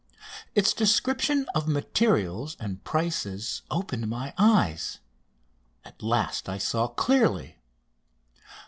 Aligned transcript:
Its 0.55 0.73
description 0.73 1.45
of 1.53 1.67
materials 1.67 2.57
and 2.59 2.83
prices 2.83 3.61
opened 3.69 4.07
my 4.07 4.33
eyes. 4.35 4.97
At 5.85 6.01
last 6.01 6.49
I 6.49 6.57
saw 6.57 6.87
clearly. 6.87 7.59